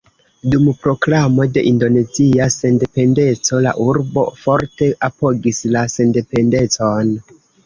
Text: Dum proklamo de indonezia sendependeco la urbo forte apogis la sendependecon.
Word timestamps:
Dum 0.51 0.69
proklamo 0.85 1.45
de 1.57 1.63
indonezia 1.71 2.47
sendependeco 2.55 3.61
la 3.67 3.75
urbo 3.89 4.25
forte 4.41 4.89
apogis 5.11 5.61
la 5.77 5.85
sendependecon. 5.99 7.15